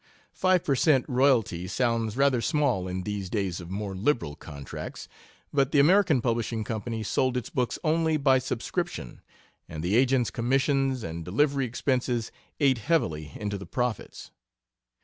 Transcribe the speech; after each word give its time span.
Five 0.33 0.63
per 0.63 0.73
cent. 0.73 1.05
royalty 1.07 1.67
sounds 1.67 2.17
rather 2.17 2.41
small 2.41 2.87
in 2.87 3.03
these 3.03 3.29
days 3.29 3.61
of 3.61 3.69
more 3.69 3.93
liberal 3.95 4.35
contracts. 4.35 5.07
But 5.53 5.71
the 5.71 5.77
American 5.79 6.23
Publishing 6.23 6.63
Company 6.63 7.03
sold 7.03 7.37
its 7.37 7.51
books 7.51 7.77
only 7.83 8.17
by 8.17 8.39
subscription, 8.39 9.21
and 9.69 9.83
the 9.83 9.95
agents' 9.95 10.31
commissions 10.31 11.03
and 11.03 11.23
delivery 11.23 11.65
expenses 11.65 12.31
ate 12.59 12.79
heavily 12.79 13.33
into 13.35 13.59
the 13.59 13.67
profits. 13.67 14.31